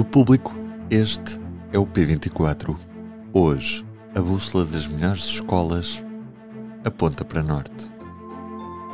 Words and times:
Do 0.00 0.04
público, 0.06 0.54
este 0.88 1.38
é 1.74 1.78
o 1.78 1.86
P24. 1.86 2.74
Hoje, 3.34 3.84
a 4.16 4.22
bússola 4.22 4.64
das 4.64 4.88
melhores 4.88 5.24
escolas 5.24 6.02
aponta 6.82 7.22
para 7.22 7.42
norte. 7.42 7.90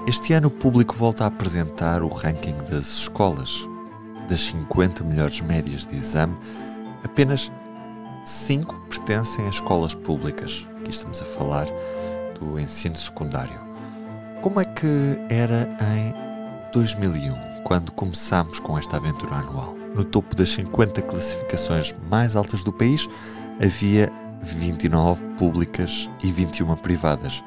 Este 0.09 0.33
ano, 0.33 0.49
o 0.49 0.51
público 0.51 0.97
volta 0.97 1.23
a 1.23 1.29
apresentar 1.29 2.03
o 2.03 2.09
ranking 2.09 2.57
das 2.69 3.03
escolas. 3.03 3.53
Das 4.29 4.41
50 4.47 5.05
melhores 5.05 5.41
médias 5.43 5.87
de 5.87 5.95
exame, 5.95 6.37
apenas 7.05 7.53
5 8.25 8.75
pertencem 8.89 9.47
a 9.47 9.51
escolas 9.51 9.95
públicas. 9.95 10.67
Aqui 10.81 10.91
estamos 10.91 11.23
a 11.23 11.25
falar 11.25 11.69
do 12.41 12.59
ensino 12.59 12.97
secundário. 12.97 13.61
Como 14.43 14.61
é 14.61 14.65
que 14.65 15.21
era 15.31 15.69
em 15.81 16.13
2001, 16.73 17.56
quando 17.67 17.91
começámos 17.91 18.61
com 18.61 18.79
esta 18.79 18.97
aventura 18.97 19.35
anual? 19.35 19.75
No 19.93 20.05
topo 20.05 20.37
das 20.37 20.51
50 20.51 21.03
classificações 21.03 21.93
mais 22.09 22.37
altas 22.37 22.63
do 22.63 22.73
país, 22.73 23.09
havia 23.61 24.09
29 24.41 25.25
públicas 25.37 26.09
e 26.23 26.31
21 26.31 26.77
privadas. 26.77 27.43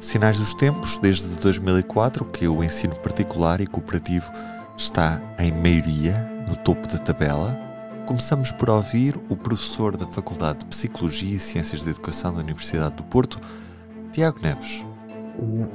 Sinais 0.00 0.38
dos 0.38 0.54
tempos, 0.54 0.96
desde 0.96 1.28
2004, 1.36 2.24
que 2.24 2.48
o 2.48 2.64
ensino 2.64 2.96
particular 2.96 3.60
e 3.60 3.66
cooperativo 3.66 4.32
está 4.78 5.20
em 5.38 5.52
maioria 5.52 6.18
no 6.48 6.56
topo 6.56 6.88
da 6.88 6.96
tabela. 6.96 7.54
Começamos 8.06 8.50
por 8.52 8.70
ouvir 8.70 9.14
o 9.28 9.36
professor 9.36 9.94
da 9.94 10.06
Faculdade 10.06 10.60
de 10.60 10.64
Psicologia 10.64 11.36
e 11.36 11.38
Ciências 11.38 11.84
da 11.84 11.90
Educação 11.90 12.32
da 12.32 12.40
Universidade 12.40 12.94
do 12.94 13.02
Porto, 13.02 13.38
Tiago 14.10 14.40
Neves. 14.40 14.86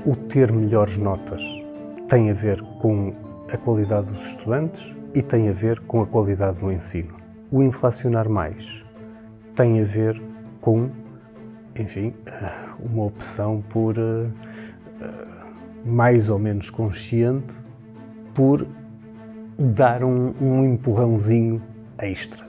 O, 0.03 0.15
ter 0.15 0.51
melhores 0.51 0.97
notas 0.97 1.43
tem 2.07 2.31
a 2.31 2.33
ver 2.33 2.61
com 2.79 3.24
a 3.49 3.57
qualidade 3.57 4.09
dos 4.09 4.25
estudantes 4.27 4.95
e 5.13 5.21
tem 5.21 5.49
a 5.49 5.53
ver 5.53 5.79
com 5.81 6.01
a 6.01 6.05
qualidade 6.05 6.59
do 6.59 6.71
ensino. 6.71 7.15
O 7.51 7.61
inflacionar 7.63 8.29
mais 8.29 8.85
tem 9.55 9.81
a 9.81 9.83
ver 9.83 10.21
com, 10.59 10.89
enfim, 11.75 12.13
uma 12.79 13.05
opção 13.05 13.63
por 13.69 13.97
uh, 13.97 14.31
mais 15.85 16.29
ou 16.29 16.39
menos 16.39 16.69
consciente 16.69 17.53
por 18.33 18.67
dar 19.57 20.03
um, 20.03 20.33
um 20.41 20.65
empurrãozinho 20.65 21.61
extra 21.97 22.45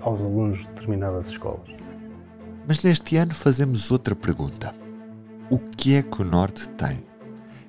aos 0.00 0.20
alunos 0.22 0.60
de 0.60 0.68
determinadas 0.68 1.28
escolas. 1.28 1.68
Mas 2.66 2.82
neste 2.82 3.16
ano 3.16 3.34
fazemos 3.34 3.90
outra 3.90 4.14
pergunta. 4.14 4.74
O 5.50 5.58
que 5.58 5.96
é 5.96 6.02
que 6.02 6.22
o 6.22 6.24
Norte 6.24 6.68
tem? 6.70 7.09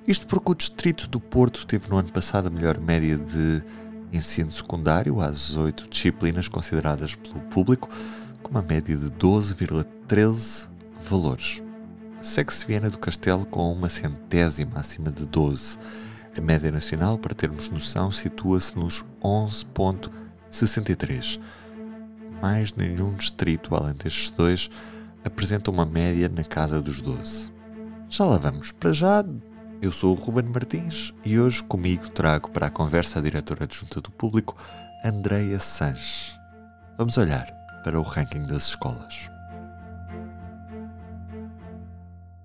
Isto 0.06 0.26
porque 0.26 0.50
o 0.50 0.54
Distrito 0.54 1.08
do 1.08 1.20
Porto 1.20 1.64
teve 1.64 1.88
no 1.88 1.96
ano 1.96 2.10
passado 2.10 2.48
a 2.48 2.50
melhor 2.50 2.80
média 2.80 3.16
de 3.16 3.62
ensino 4.12 4.50
secundário 4.50 5.20
às 5.20 5.56
oito 5.56 5.88
disciplinas 5.88 6.48
consideradas 6.48 7.14
pelo 7.14 7.38
público, 7.42 7.88
com 8.42 8.50
uma 8.50 8.62
média 8.62 8.96
de 8.96 9.08
12,13 9.10 10.68
valores. 11.08 11.62
Segue-se 12.20 12.66
Viana 12.66 12.90
do 12.90 12.98
Castelo 12.98 13.46
com 13.46 13.72
uma 13.72 13.88
centésima 13.88 14.80
acima 14.80 15.12
de 15.12 15.24
12. 15.24 15.78
A 16.36 16.40
média 16.40 16.72
nacional, 16.72 17.18
para 17.18 17.34
termos 17.34 17.68
noção, 17.68 18.10
situa-se 18.10 18.76
nos 18.76 19.04
11,63. 19.22 21.38
Mais 22.40 22.72
nenhum 22.72 23.14
distrito, 23.14 23.72
além 23.74 23.94
destes 23.94 24.30
dois, 24.30 24.68
apresenta 25.24 25.70
uma 25.70 25.86
média 25.86 26.28
na 26.28 26.42
casa 26.42 26.82
dos 26.82 27.00
12. 27.00 27.52
Já 28.08 28.24
lá 28.24 28.38
vamos. 28.38 28.72
Para 28.72 28.92
já, 28.92 29.24
eu 29.82 29.90
sou 29.90 30.12
o 30.12 30.14
Ruben 30.14 30.44
Martins 30.44 31.12
e 31.24 31.40
hoje 31.40 31.60
comigo 31.64 32.08
trago 32.08 32.48
para 32.52 32.68
a 32.68 32.70
conversa 32.70 33.18
a 33.18 33.22
diretora 33.22 33.64
adjunta 33.64 34.00
do 34.00 34.12
público, 34.12 34.56
Andreia 35.04 35.58
Sanches. 35.58 36.38
Vamos 36.96 37.18
olhar 37.18 37.44
para 37.82 37.98
o 37.98 38.02
ranking 38.04 38.46
das 38.46 38.68
escolas. 38.68 39.28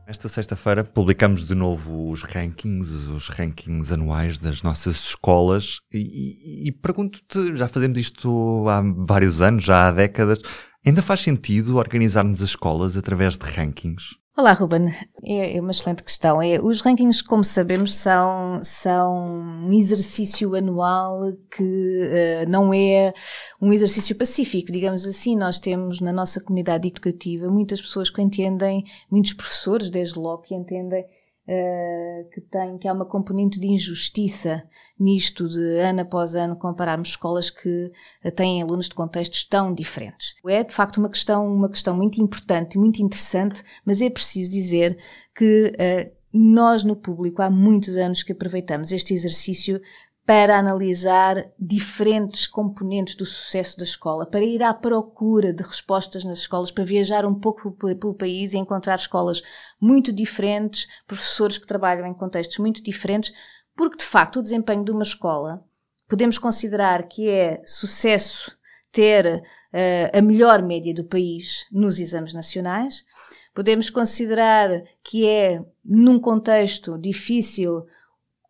Esta 0.07 0.27
sexta-feira 0.27 0.83
publicamos 0.83 1.45
de 1.45 1.53
novo 1.53 2.09
os 2.09 2.23
rankings, 2.23 2.89
os 3.07 3.27
rankings 3.27 3.93
anuais 3.93 4.39
das 4.39 4.63
nossas 4.63 4.95
escolas 4.95 5.79
e, 5.93 5.99
e, 5.99 6.67
e 6.69 6.71
pergunto-te, 6.71 7.55
já 7.55 7.67
fazemos 7.67 7.99
isto 7.99 8.65
há 8.67 8.81
vários 9.05 9.43
anos, 9.43 9.63
já 9.63 9.89
há 9.89 9.91
décadas, 9.91 10.39
ainda 10.83 11.03
faz 11.03 11.19
sentido 11.19 11.77
organizarmos 11.77 12.41
as 12.41 12.49
escolas 12.49 12.97
através 12.97 13.37
de 13.37 13.45
rankings? 13.45 14.15
Olá, 14.39 14.53
Ruben. 14.53 14.89
É, 15.23 15.57
é 15.57 15.59
uma 15.59 15.71
excelente 15.71 16.03
questão. 16.03 16.39
É, 16.39 16.61
os 16.61 16.81
rankings, 16.81 17.23
como 17.23 17.43
sabemos, 17.43 17.95
são, 17.95 18.59
são 18.63 19.65
um 19.65 19.73
exercício 19.73 20.53
anual 20.53 21.33
que 21.49 21.63
uh, 21.63 22.47
não 22.47 22.71
é 22.71 23.15
um 23.59 23.73
exercício 23.73 24.15
pacífico, 24.15 24.71
digamos 24.71 25.07
assim. 25.07 25.35
Nós 25.35 25.57
temos 25.57 25.99
na 26.01 26.13
nossa 26.13 26.39
comunidade 26.39 26.87
educativa 26.87 27.49
muitas 27.49 27.81
pessoas 27.81 28.11
que 28.11 28.21
entendem, 28.21 28.83
muitos 29.09 29.33
professores, 29.33 29.89
desde 29.89 30.19
logo, 30.19 30.43
que 30.43 30.53
entendem 30.53 31.03
Uh, 31.49 32.29
que 32.29 32.41
tem 32.41 32.77
que 32.77 32.89
há 32.89 32.91
uma 32.91 33.05
componente 33.05 33.57
de 33.57 33.67
injustiça 33.67 34.67
nisto 34.99 35.47
de 35.47 35.79
ano 35.79 36.01
após 36.01 36.35
ano 36.35 36.57
compararmos 36.57 37.07
escolas 37.07 37.49
que 37.49 37.89
uh, 38.25 38.31
têm 38.31 38.61
alunos 38.61 38.89
de 38.89 38.95
contextos 38.95 39.45
tão 39.45 39.73
diferentes. 39.73 40.35
É 40.45 40.61
de 40.61 40.73
facto 40.73 40.97
uma 40.97 41.07
questão 41.07 41.47
uma 41.47 41.69
questão 41.69 41.95
muito 41.95 42.21
importante 42.21 42.77
muito 42.77 43.01
interessante, 43.01 43.63
mas 43.85 44.01
é 44.01 44.09
preciso 44.09 44.51
dizer 44.51 44.97
que 45.37 45.71
uh, 45.71 46.17
nós 46.33 46.83
no 46.83 46.95
público 46.95 47.41
há 47.41 47.49
muitos 47.49 47.95
anos 47.97 48.23
que 48.23 48.33
aproveitamos 48.33 48.91
este 48.91 49.13
exercício 49.13 49.81
para 50.27 50.59
analisar 50.59 51.49
diferentes 51.57 52.45
componentes 52.47 53.15
do 53.15 53.25
sucesso 53.25 53.77
da 53.77 53.85
escola, 53.85 54.25
para 54.25 54.43
ir 54.43 54.61
à 54.61 54.73
procura 54.73 55.53
de 55.53 55.63
respostas 55.63 56.25
nas 56.25 56.39
escolas, 56.39 56.69
para 56.69 56.83
viajar 56.83 57.25
um 57.25 57.33
pouco 57.33 57.71
pelo 57.71 58.13
país 58.13 58.53
e 58.53 58.57
encontrar 58.57 58.95
escolas 58.95 59.41
muito 59.79 60.11
diferentes, 60.11 60.85
professores 61.07 61.57
que 61.57 61.65
trabalham 61.65 62.05
em 62.05 62.13
contextos 62.13 62.57
muito 62.57 62.83
diferentes, 62.83 63.33
porque 63.73 63.95
de 63.95 64.03
facto 64.03 64.39
o 64.39 64.41
desempenho 64.41 64.83
de 64.83 64.91
uma 64.91 65.03
escola 65.03 65.63
podemos 66.09 66.37
considerar 66.37 67.03
que 67.03 67.29
é 67.29 67.61
sucesso 67.65 68.51
ter 68.91 69.25
uh, 69.25 70.17
a 70.17 70.21
melhor 70.21 70.61
média 70.61 70.93
do 70.93 71.05
país 71.05 71.65
nos 71.71 72.01
exames 72.01 72.33
nacionais. 72.33 73.05
Podemos 73.53 73.89
considerar 73.89 74.83
que 75.01 75.25
é, 75.25 75.63
num 75.85 76.19
contexto 76.19 76.97
difícil, 76.97 77.85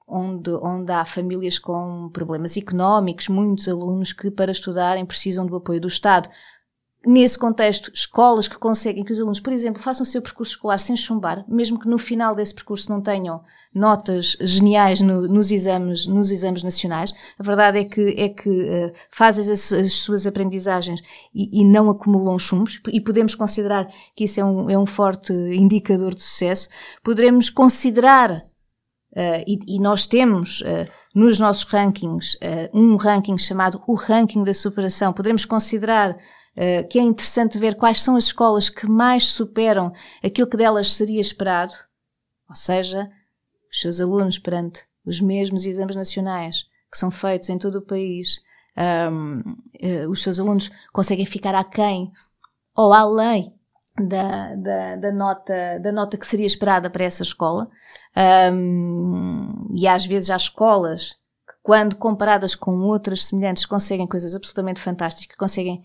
onde, 0.08 0.50
onde 0.62 0.92
há 0.92 1.04
famílias 1.04 1.60
com 1.60 2.10
problemas 2.14 2.56
económicos, 2.56 3.28
muitos 3.28 3.68
alunos 3.68 4.14
que 4.14 4.32
para 4.32 4.52
estudarem 4.52 5.06
precisam 5.06 5.46
do 5.46 5.56
apoio 5.56 5.82
do 5.82 5.88
Estado. 5.88 6.30
Nesse 7.06 7.38
contexto, 7.38 7.92
escolas 7.94 8.48
que 8.48 8.58
conseguem 8.58 9.04
que 9.04 9.12
os 9.12 9.20
alunos, 9.20 9.40
por 9.40 9.54
exemplo, 9.54 9.82
façam 9.82 10.04
o 10.04 10.06
seu 10.06 10.22
percurso 10.22 10.54
escolar 10.54 10.78
sem 10.78 10.96
chumbar, 10.96 11.46
mesmo 11.48 11.80
que 11.80 11.88
no 11.88 11.98
final 11.98 12.36
desse 12.36 12.54
percurso 12.54 12.92
não 12.92 13.02
tenham 13.02 13.42
notas 13.74 14.36
geniais 14.42 15.02
no, 15.02 15.28
nos 15.28 15.52
exames 15.52 16.08
nos 16.08 16.32
exames 16.32 16.64
nacionais. 16.64 17.14
A 17.38 17.44
verdade 17.44 17.80
é 17.80 17.84
que 17.86 18.16
é 18.18 18.30
que 18.30 18.50
uh, 18.50 18.92
fazem 19.12 19.50
as, 19.52 19.72
as, 19.72 19.94
suas 19.94 20.26
aprendizagens 20.26 21.02
e, 21.34 21.62
e, 21.62 21.64
não 21.64 21.90
acumulam 21.90 22.40
chumbos 22.40 22.82
e 22.92 23.00
podemos 23.00 23.36
considerar 23.36 23.88
que 24.16 24.24
isso 24.24 24.40
é 24.40 24.46
um, 24.46 24.70
é 24.70 24.78
um 24.78 24.86
forte 24.86 25.32
indicador 25.32 26.16
de 26.16 26.24
sucesso. 26.24 26.70
Poderemos 27.04 27.50
considerar 27.50 28.44
Uh, 29.18 29.42
e, 29.48 29.58
e, 29.78 29.80
nós 29.80 30.06
temos 30.06 30.62
uh, 30.62 30.88
nos 31.16 31.40
nossos 31.40 31.64
rankings 31.64 32.36
uh, 32.36 32.70
um 32.72 32.96
ranking 32.98 33.36
chamado 33.36 33.82
o 33.88 33.96
ranking 33.96 34.44
da 34.44 34.54
superação. 34.54 35.12
Poderemos 35.12 35.44
considerar 35.44 36.16
que 36.90 36.98
é 36.98 37.04
interessante 37.04 37.56
ver 37.60 37.76
quais 37.76 38.02
são 38.02 38.16
as 38.16 38.24
escolas 38.24 38.68
que 38.68 38.88
mais 38.88 39.28
superam 39.28 39.94
aquilo 40.24 40.50
que 40.50 40.58
delas 40.58 40.92
seria 40.92 41.22
esperado, 41.22 41.72
ou 42.50 42.56
seja, 42.56 43.08
os 43.72 43.80
seus 43.80 44.02
alunos 44.02 44.40
perante 44.40 44.82
os 45.06 45.22
mesmos 45.22 45.68
exames 45.68 45.96
nacionais 45.96 46.64
que 46.92 46.98
são 46.98 47.12
feitos 47.12 47.50
em 47.50 47.60
todo 47.60 47.76
o 47.76 47.86
país, 47.86 48.40
um, 48.76 50.10
os 50.10 50.24
seus 50.24 50.40
alunos 50.40 50.72
conseguem 50.92 51.28
ficar 51.28 51.54
aquém 51.54 52.10
ou 52.76 52.92
além 52.92 53.54
da, 54.00 54.56
da, 54.56 54.96
da, 54.96 55.12
nota, 55.12 55.80
da 55.80 55.92
nota 55.92 56.18
que 56.18 56.28
seria 56.28 56.46
esperada 56.46 56.90
para 56.90 57.04
essa 57.04 57.24
escola. 57.24 57.70
Um, 58.54 59.52
e 59.74 59.88
às 59.88 60.06
vezes 60.06 60.30
há 60.30 60.36
escolas 60.36 61.14
que, 61.48 61.54
quando 61.64 61.96
comparadas 61.96 62.56
com 62.56 62.80
outras 62.82 63.26
semelhantes, 63.26 63.66
conseguem 63.66 64.08
coisas 64.08 64.36
absolutamente 64.36 64.80
fantásticas, 64.80 65.36
conseguem 65.36 65.84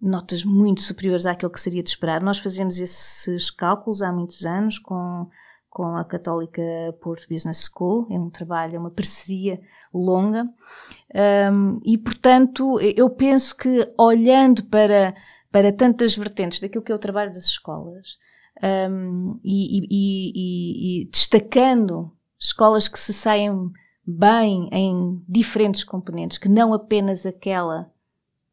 notas 0.00 0.44
muito 0.44 0.80
superiores 0.80 1.26
àquilo 1.26 1.52
que 1.52 1.60
seria 1.60 1.82
de 1.82 1.90
esperar. 1.90 2.22
Nós 2.22 2.38
fazemos 2.38 2.80
esses 2.80 3.50
cálculos 3.50 4.02
há 4.02 4.10
muitos 4.10 4.44
anos 4.44 4.78
com, 4.78 5.28
com 5.70 5.96
a 5.96 6.04
Católica 6.04 6.62
Porto 7.00 7.26
Business 7.30 7.70
School, 7.70 8.08
é 8.10 8.18
um 8.18 8.28
trabalho, 8.28 8.76
é 8.76 8.78
uma 8.78 8.90
parceria 8.90 9.60
longa, 9.94 10.44
um, 11.52 11.80
e 11.84 11.96
portanto 11.96 12.80
eu 12.80 13.08
penso 13.10 13.56
que 13.56 13.92
olhando 13.96 14.64
para 14.64 15.14
para 15.52 15.70
tantas 15.70 16.16
vertentes 16.16 16.58
daquilo 16.58 16.82
que 16.82 16.90
é 16.90 16.94
o 16.94 16.98
trabalho 16.98 17.32
das 17.32 17.44
escolas 17.44 18.18
um, 18.90 19.38
e, 19.44 19.78
e, 19.78 19.86
e, 19.90 21.02
e, 21.02 21.04
destacando 21.10 22.10
escolas 22.38 22.88
que 22.88 22.98
se 22.98 23.12
saem 23.12 23.70
bem 24.04 24.68
em 24.72 25.22
diferentes 25.28 25.84
componentes, 25.84 26.38
que 26.38 26.48
não 26.48 26.72
apenas 26.72 27.26
aquela 27.26 27.90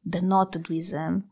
da 0.04 0.22
nota 0.22 0.60
do 0.60 0.74
exame, 0.74 1.24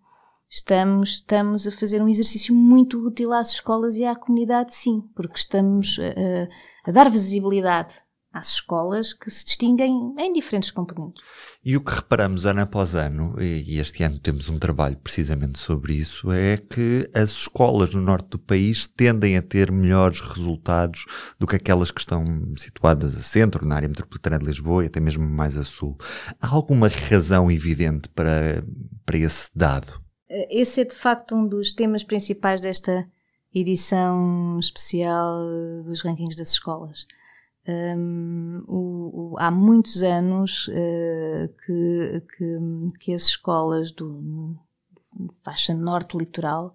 estamos, 0.50 1.10
estamos 1.10 1.68
a 1.68 1.72
fazer 1.72 2.02
um 2.02 2.08
exercício 2.08 2.56
muito 2.56 3.06
útil 3.06 3.34
às 3.34 3.52
escolas 3.52 3.96
e 3.96 4.06
à 4.06 4.16
comunidade, 4.16 4.74
sim, 4.74 5.02
porque 5.14 5.38
estamos 5.38 6.00
a, 6.00 6.90
a 6.90 6.92
dar 6.92 7.10
visibilidade 7.10 7.94
às 8.38 8.54
escolas 8.54 9.14
que 9.14 9.30
se 9.30 9.44
distinguem 9.44 10.14
em 10.18 10.34
diferentes 10.34 10.72
componentes. 10.72 11.24
E 11.64 11.76
o 11.76 11.82
que 11.82 11.94
reparamos 11.94 12.46
ano 12.46 12.62
após 12.62 12.96
ano, 12.96 13.36
e 13.42 13.80
este 13.80 14.04
ano 14.04 14.20
temos 14.20 14.48
um 14.48 14.60
trabalho 14.60 14.96
precisamente 14.98 15.60
sobre 15.60 15.94
isso, 15.94 16.32
é 16.32 16.58
que 16.58 17.10
as 17.14 17.32
escolas 17.32 17.94
no 17.94 18.02
norte 18.02 18.30
do 18.30 18.40
país 18.40 18.88
tendem 18.88 19.38
a 19.38 19.42
ter 19.42 19.72
melhores 19.72 20.22
resultados 20.22 21.06
do 21.40 21.48
que 21.48 21.56
aquelas 21.56 21.92
que 21.92 22.00
estão 22.00 22.24
situadas 22.58 23.16
a 23.16 23.22
centro, 23.22 23.66
na 23.66 23.76
área 23.76 23.90
metropolitana 23.90 24.40
de 24.40 24.46
Lisboa 24.46 24.84
e 24.84 24.88
até 24.88 25.00
mesmo 25.00 25.28
mais 25.28 25.58
a 25.58 25.64
sul. 25.64 25.98
Há 26.40 26.48
alguma 26.48 26.88
razão 26.88 27.52
evidente 27.52 28.08
para, 28.10 28.64
para 29.06 29.18
esse 29.18 29.50
dado? 29.56 30.02
Esse 30.30 30.82
é 30.82 30.86
de 30.86 30.96
facto 30.96 31.36
um 31.36 31.48
dos 31.48 31.72
temas 31.72 32.04
principais 32.04 32.62
desta 32.62 33.08
edição 33.54 34.60
especial 34.60 35.44
dos 35.86 36.02
rankings 36.02 36.36
das 36.36 36.52
escolas. 36.52 37.08
Um, 37.68 38.64
o, 38.66 39.34
o, 39.34 39.36
há 39.38 39.52
muitos 39.52 40.02
anos 40.02 40.70
uh, 40.70 41.54
que, 41.66 42.24
que, 42.38 42.56
que, 42.98 43.14
as 43.14 43.24
escolas 43.24 43.92
do 43.92 44.56
faixa 45.44 45.74
norte 45.74 46.18
litoral, 46.18 46.74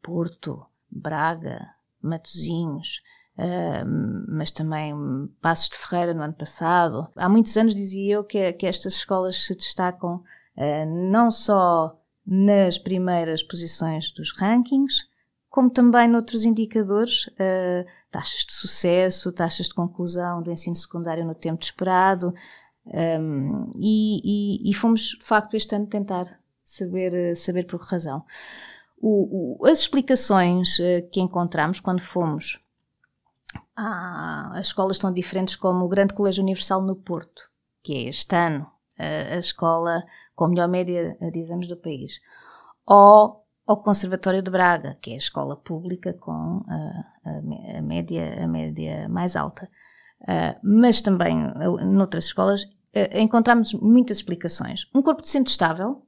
Porto, 0.00 0.64
Braga, 0.88 1.66
Matozinhos, 2.00 3.02
uh, 3.36 3.84
mas 4.28 4.52
também 4.52 4.94
Passos 5.40 5.70
de 5.70 5.78
Ferreira 5.78 6.14
no 6.14 6.22
ano 6.22 6.34
passado, 6.34 7.08
há 7.16 7.28
muitos 7.28 7.56
anos 7.56 7.74
dizia 7.74 8.14
eu 8.14 8.22
que, 8.22 8.52
que 8.52 8.66
estas 8.66 8.94
escolas 8.94 9.44
se 9.44 9.56
destacam 9.56 10.22
uh, 10.56 11.10
não 11.10 11.32
só 11.32 11.98
nas 12.24 12.78
primeiras 12.78 13.42
posições 13.42 14.12
dos 14.12 14.32
rankings, 14.38 15.10
como 15.52 15.68
também 15.68 16.08
noutros 16.08 16.46
indicadores, 16.46 17.26
uh, 17.26 17.86
taxas 18.10 18.40
de 18.46 18.54
sucesso, 18.54 19.30
taxas 19.30 19.68
de 19.68 19.74
conclusão 19.74 20.42
do 20.42 20.50
ensino 20.50 20.74
secundário 20.74 21.26
no 21.26 21.34
tempo 21.34 21.62
esperado, 21.62 22.32
um, 22.86 23.70
e, 23.76 24.62
e, 24.64 24.70
e, 24.70 24.74
fomos, 24.74 25.10
de 25.10 25.22
facto, 25.22 25.54
este 25.54 25.74
ano 25.74 25.86
tentar 25.86 26.40
saber, 26.64 27.36
saber 27.36 27.66
por 27.66 27.78
que 27.78 27.92
razão. 27.92 28.24
O, 28.98 29.58
o, 29.62 29.66
as 29.66 29.80
explicações 29.80 30.78
uh, 30.78 31.06
que 31.12 31.20
encontramos 31.20 31.80
quando 31.80 32.00
fomos 32.00 32.58
às 33.76 34.68
escolas 34.68 34.98
tão 34.98 35.12
diferentes 35.12 35.54
como 35.54 35.84
o 35.84 35.88
Grande 35.88 36.14
Colégio 36.14 36.42
Universal 36.42 36.80
no 36.80 36.96
Porto, 36.96 37.50
que 37.82 37.94
é 37.94 38.08
este 38.08 38.34
ano 38.34 38.66
a 38.98 39.36
escola 39.36 40.02
com 40.34 40.44
a 40.44 40.48
melhor 40.48 40.68
média 40.68 41.16
de 41.20 41.38
exames 41.38 41.66
do 41.66 41.76
país, 41.76 42.20
ou 42.86 43.41
ao 43.72 43.82
Conservatório 43.82 44.42
de 44.42 44.50
Braga, 44.50 44.98
que 45.00 45.12
é 45.12 45.14
a 45.14 45.16
escola 45.16 45.56
pública 45.56 46.12
com 46.12 46.62
a, 46.68 47.78
a, 47.78 47.80
média, 47.80 48.44
a 48.44 48.46
média 48.46 49.08
mais 49.08 49.34
alta. 49.34 49.66
Uh, 50.20 50.54
mas 50.62 51.00
também 51.00 51.34
uh, 51.46 51.84
noutras 51.86 52.26
escolas 52.26 52.64
uh, 52.64 53.18
encontramos 53.18 53.72
muitas 53.72 54.18
explicações. 54.18 54.90
Um 54.94 55.00
corpo 55.00 55.22
docente 55.22 55.50
estável, 55.50 56.06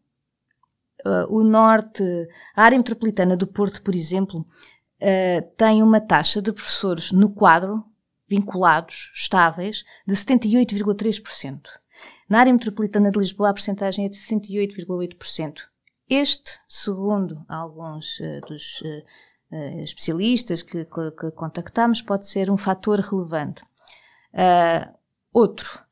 o 1.28 1.42
norte, 1.42 2.02
a 2.56 2.62
área 2.62 2.78
metropolitana 2.78 3.36
do 3.36 3.46
Porto, 3.46 3.82
por 3.82 3.94
exemplo, 3.94 4.46
tem 5.54 5.82
uma 5.82 6.00
taxa 6.00 6.40
de 6.40 6.50
professores 6.50 7.12
no 7.12 7.28
quadro 7.28 7.84
vinculados, 8.26 9.10
estáveis, 9.14 9.84
de 10.06 10.14
78,3%. 10.14 11.60
Na 12.26 12.38
área 12.38 12.52
metropolitana 12.52 13.10
de 13.10 13.18
Lisboa, 13.18 13.50
a 13.50 13.52
percentagem 13.52 14.06
é 14.06 14.08
de 14.08 14.16
68,8%. 14.16 15.58
Este, 16.08 16.52
segundo 16.68 17.44
alguns 17.48 18.20
uh, 18.20 18.40
dos 18.46 18.82
uh, 18.82 19.82
especialistas 19.82 20.62
que, 20.62 20.84
que, 20.84 21.30
contactamos, 21.32 22.02
pode 22.02 22.26
ser 22.28 22.50
um 22.50 22.56
fator 22.56 23.00
relevante. 23.00 23.62
outro, 25.32 25.84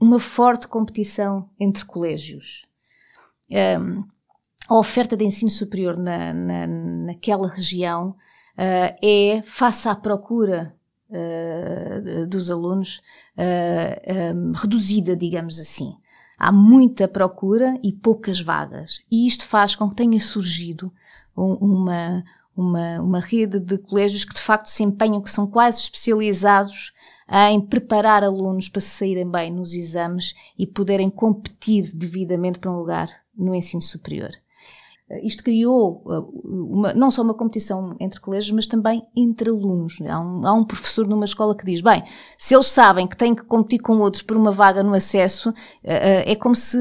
uma 0.00 0.18
forte 0.18 0.66
competição 0.66 1.50
entre 1.58 1.84
colégios. 1.84 2.66
Um, 3.50 4.04
a 4.68 4.78
oferta 4.78 5.16
de 5.16 5.24
ensino 5.24 5.50
superior 5.50 5.98
na, 5.98 6.32
na, 6.32 6.66
naquela 6.66 7.48
região 7.48 8.10
uh, 8.10 8.96
é, 9.02 9.42
face 9.44 9.88
à 9.88 9.96
procura 9.96 10.74
uh, 11.10 12.26
dos 12.28 12.50
alunos, 12.50 13.02
uh, 13.36 14.36
um, 14.36 14.52
reduzida, 14.52 15.16
digamos 15.16 15.58
assim. 15.58 15.96
Há 16.40 16.50
muita 16.50 17.06
procura 17.06 17.78
e 17.82 17.92
poucas 17.92 18.40
vagas. 18.40 19.02
E 19.12 19.26
isto 19.26 19.46
faz 19.46 19.76
com 19.76 19.90
que 19.90 19.96
tenha 19.96 20.18
surgido 20.18 20.90
uma, 21.36 22.24
uma, 22.56 23.00
uma 23.02 23.20
rede 23.20 23.60
de 23.60 23.76
colégios 23.76 24.24
que 24.24 24.32
de 24.32 24.40
facto 24.40 24.68
se 24.68 24.82
empenham, 24.82 25.20
que 25.20 25.30
são 25.30 25.46
quase 25.46 25.82
especializados 25.82 26.94
em 27.28 27.60
preparar 27.60 28.24
alunos 28.24 28.70
para 28.70 28.80
saírem 28.80 29.30
bem 29.30 29.52
nos 29.52 29.74
exames 29.74 30.34
e 30.58 30.66
poderem 30.66 31.10
competir 31.10 31.94
devidamente 31.94 32.58
para 32.58 32.72
um 32.72 32.78
lugar 32.78 33.08
no 33.36 33.54
ensino 33.54 33.82
superior. 33.82 34.30
Eh, 35.10 35.26
isto 35.26 35.42
criou 35.42 36.02
eh, 36.08 36.22
uma, 36.44 36.94
não 36.94 37.10
só 37.10 37.22
uma 37.22 37.34
competição 37.34 37.96
entre 37.98 38.20
colégios, 38.20 38.52
mas 38.52 38.66
também 38.66 39.02
entre 39.16 39.50
alunos. 39.50 39.98
Há 40.02 40.20
um, 40.20 40.46
há 40.46 40.52
um, 40.52 40.64
professor 40.64 41.06
numa 41.06 41.24
escola 41.24 41.56
que 41.56 41.64
diz: 41.64 41.80
bem, 41.80 42.02
se 42.38 42.54
eles 42.54 42.66
sabem 42.66 43.06
que 43.06 43.16
têm 43.16 43.34
que 43.34 43.42
competir 43.42 43.80
com 43.80 43.98
outros 43.98 44.22
por 44.22 44.36
uma 44.36 44.52
vaga 44.52 44.82
no 44.82 44.94
acesso, 44.94 45.52
eh, 45.82 46.30
é 46.30 46.36
como 46.36 46.54
se 46.54 46.78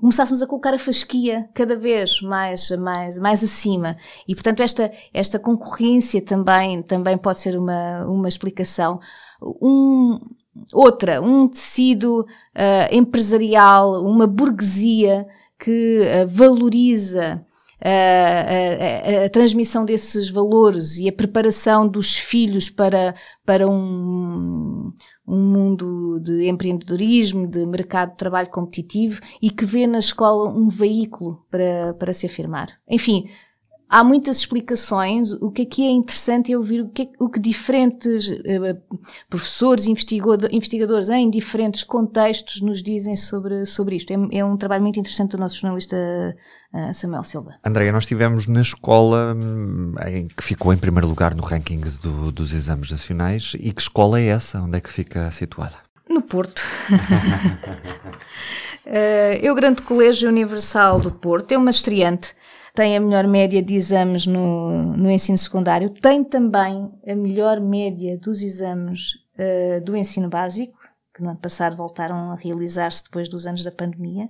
começássemos 0.00 0.42
a 0.42 0.46
colocar 0.46 0.72
a 0.72 0.78
fasquia 0.78 1.48
cada 1.54 1.76
vez 1.76 2.20
mais, 2.22 2.70
mais, 2.70 3.18
mais 3.18 3.44
acima. 3.44 3.96
E, 4.26 4.34
portanto, 4.34 4.60
esta, 4.60 4.90
esta 5.12 5.38
concorrência 5.38 6.22
também, 6.22 6.82
também 6.82 7.18
pode 7.18 7.40
ser 7.40 7.58
uma, 7.58 8.04
uma 8.06 8.28
explicação. 8.28 9.00
Um, 9.40 10.18
outra, 10.72 11.20
um 11.20 11.48
tecido 11.48 12.20
uh, 12.20 12.94
empresarial, 12.94 14.04
uma 14.04 14.26
burguesia 14.26 15.26
que 15.58 16.00
uh, 16.00 16.28
valoriza 16.28 17.44
uh, 17.80 19.22
a, 19.22 19.24
a, 19.24 19.30
transmissão 19.30 19.84
desses 19.84 20.30
valores 20.30 20.98
e 20.98 21.08
a 21.08 21.12
preparação 21.12 21.86
dos 21.88 22.16
filhos 22.16 22.70
para, 22.70 23.14
para 23.44 23.68
um, 23.68 24.92
um 25.26 25.36
mundo 25.36 26.20
de 26.20 26.48
empreendedorismo, 26.48 27.46
de 27.46 27.66
mercado 27.66 28.10
de 28.12 28.16
trabalho 28.16 28.50
competitivo 28.50 29.20
e 29.42 29.50
que 29.50 29.64
vê 29.64 29.86
na 29.86 29.98
escola 29.98 30.50
um 30.50 30.68
veículo 30.68 31.44
para, 31.50 31.94
para 31.94 32.12
se 32.12 32.26
afirmar. 32.26 32.68
Enfim, 32.88 33.28
há 33.88 34.04
muitas 34.04 34.38
explicações. 34.38 35.32
O 35.32 35.50
que 35.50 35.62
aqui 35.62 35.86
é 35.86 35.90
interessante 35.90 36.52
é 36.52 36.56
ouvir 36.56 36.82
o 36.82 36.88
que, 36.88 37.08
o 37.18 37.28
que 37.28 37.40
diferentes 37.40 38.28
uh, 38.28 38.98
professores, 39.28 39.86
investigadores 39.86 41.08
em 41.08 41.30
diferentes 41.30 41.82
contextos 41.82 42.60
nos 42.60 42.82
dizem 42.82 43.16
sobre, 43.16 43.64
sobre 43.64 43.96
isto. 43.96 44.12
É, 44.12 44.38
é 44.38 44.44
um 44.44 44.56
trabalho 44.56 44.82
muito 44.82 45.00
interessante 45.00 45.30
do 45.32 45.38
nosso 45.38 45.58
jornalista 45.58 45.96
uh, 46.72 46.92
Samuel 46.92 47.24
Silva. 47.24 47.54
Andréia, 47.64 47.92
nós 47.92 48.04
estivemos 48.04 48.46
na 48.46 48.60
escola 48.60 49.34
hum, 49.34 49.94
em 50.06 50.28
que 50.28 50.44
ficou 50.44 50.72
em 50.72 50.76
primeiro 50.76 51.08
lugar 51.08 51.34
no 51.34 51.42
ranking 51.42 51.80
do, 52.02 52.30
dos 52.30 52.52
exames 52.52 52.90
nacionais. 52.90 53.52
E 53.58 53.72
que 53.72 53.80
escola 53.80 54.20
é 54.20 54.26
essa? 54.26 54.60
Onde 54.60 54.76
é 54.76 54.80
que 54.80 54.90
fica 54.90 55.30
situada? 55.30 55.74
No 56.08 56.22
Porto. 56.22 56.62
uh, 58.86 58.86
é 58.86 59.50
o 59.50 59.54
Grande 59.54 59.82
Colégio 59.82 60.28
Universal 60.28 61.00
do 61.00 61.12
Porto. 61.12 61.52
É 61.52 61.58
uma 61.58 61.70
estreante 61.70 62.37
tem 62.78 62.96
a 62.96 63.00
melhor 63.00 63.26
média 63.26 63.60
de 63.60 63.74
exames 63.74 64.24
no, 64.24 64.96
no 64.96 65.10
ensino 65.10 65.36
secundário, 65.36 65.90
tem 65.90 66.22
também 66.22 66.88
a 67.04 67.12
melhor 67.12 67.58
média 67.58 68.16
dos 68.16 68.40
exames 68.40 69.14
uh, 69.34 69.84
do 69.84 69.96
ensino 69.96 70.28
básico, 70.28 70.78
que 71.12 71.20
no 71.20 71.30
ano 71.30 71.40
passado 71.40 71.74
voltaram 71.74 72.30
a 72.30 72.36
realizar-se 72.36 73.02
depois 73.02 73.28
dos 73.28 73.48
anos 73.48 73.64
da 73.64 73.72
pandemia. 73.72 74.28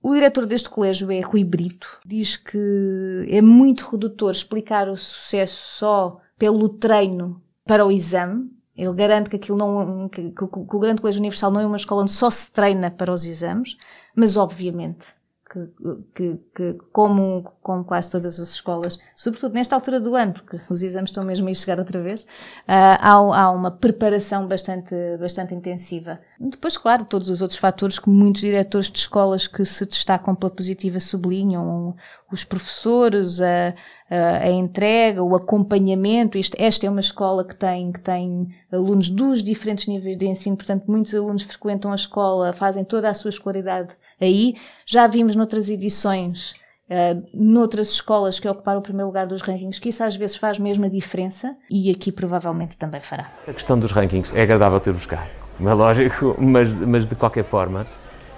O 0.00 0.14
diretor 0.14 0.46
deste 0.46 0.70
colégio 0.70 1.10
é 1.10 1.18
Rui 1.18 1.42
Brito, 1.42 1.98
diz 2.06 2.36
que 2.36 3.26
é 3.28 3.42
muito 3.42 3.90
redutor 3.90 4.30
explicar 4.30 4.88
o 4.88 4.96
sucesso 4.96 5.76
só 5.76 6.20
pelo 6.38 6.68
treino 6.68 7.42
para 7.66 7.84
o 7.84 7.90
exame. 7.90 8.52
Ele 8.76 8.94
garante 8.94 9.28
que 9.28 9.34
aquilo 9.34 9.58
não, 9.58 10.08
que, 10.08 10.30
que, 10.30 10.46
que 10.46 10.76
o 10.76 10.78
Grande 10.78 11.00
Colégio 11.00 11.18
Universal 11.18 11.50
não 11.50 11.60
é 11.60 11.66
uma 11.66 11.76
escola 11.76 12.02
onde 12.02 12.12
só 12.12 12.30
se 12.30 12.52
treina 12.52 12.88
para 12.88 13.12
os 13.12 13.24
exames, 13.24 13.76
mas 14.14 14.36
obviamente 14.36 15.06
que, 15.54 16.04
que, 16.14 16.40
que, 16.54 16.78
como, 16.90 17.44
como 17.62 17.84
quase 17.84 18.10
todas 18.10 18.40
as 18.40 18.48
escolas, 18.48 18.98
sobretudo 19.14 19.54
nesta 19.54 19.76
altura 19.76 20.00
do 20.00 20.16
ano, 20.16 20.32
porque 20.32 20.60
os 20.68 20.82
exames 20.82 21.10
estão 21.10 21.24
mesmo 21.24 21.48
a 21.48 21.54
chegar 21.54 21.78
outra 21.78 22.02
vez, 22.02 22.22
uh, 22.22 22.26
há, 22.66 23.12
há, 23.12 23.50
uma 23.52 23.70
preparação 23.70 24.48
bastante, 24.48 24.94
bastante 25.18 25.54
intensiva. 25.54 26.18
Depois, 26.40 26.76
claro, 26.76 27.04
todos 27.04 27.28
os 27.28 27.40
outros 27.40 27.58
fatores 27.58 27.98
que 27.98 28.10
muitos 28.10 28.40
diretores 28.40 28.90
de 28.90 28.98
escolas 28.98 29.46
que 29.46 29.64
se 29.64 29.86
destacam 29.86 30.34
pela 30.34 30.50
positiva 30.50 30.98
sublinham, 30.98 31.94
os 32.32 32.42
professores, 32.42 33.40
a, 33.40 33.74
a, 34.10 34.38
a 34.38 34.50
entrega, 34.50 35.22
o 35.22 35.36
acompanhamento. 35.36 36.36
Isto, 36.36 36.56
esta 36.58 36.86
é 36.86 36.90
uma 36.90 37.00
escola 37.00 37.44
que 37.44 37.54
tem, 37.54 37.92
que 37.92 38.00
tem 38.00 38.48
alunos 38.72 39.08
dos 39.08 39.42
diferentes 39.42 39.86
níveis 39.86 40.16
de 40.16 40.26
ensino, 40.26 40.56
portanto, 40.56 40.84
muitos 40.88 41.14
alunos 41.14 41.42
frequentam 41.42 41.92
a 41.92 41.94
escola, 41.94 42.52
fazem 42.52 42.84
toda 42.84 43.08
a 43.08 43.14
sua 43.14 43.28
escolaridade 43.28 43.94
aí. 44.20 44.54
Já 44.86 45.06
vimos 45.06 45.36
noutras 45.36 45.68
edições 45.68 46.54
Uh, 46.84 47.26
noutras 47.32 47.92
escolas 47.92 48.38
que 48.38 48.46
ocuparam 48.46 48.78
o 48.78 48.82
primeiro 48.82 49.06
lugar 49.06 49.26
dos 49.26 49.40
rankings, 49.40 49.80
que 49.80 49.88
isso 49.88 50.04
às 50.04 50.16
vezes 50.16 50.36
faz 50.36 50.58
mesmo 50.58 50.84
a 50.84 50.88
diferença 50.88 51.56
e 51.70 51.90
aqui 51.90 52.12
provavelmente 52.12 52.76
também 52.76 53.00
fará. 53.00 53.32
A 53.48 53.54
questão 53.54 53.78
dos 53.78 53.90
rankings 53.90 54.30
é 54.36 54.42
agradável 54.42 54.78
ter-os 54.78 55.06
cá, 55.06 55.26
é 55.58 55.72
lógico, 55.72 56.36
mas, 56.38 56.68
mas 56.68 57.06
de 57.06 57.14
qualquer 57.14 57.44
forma 57.44 57.86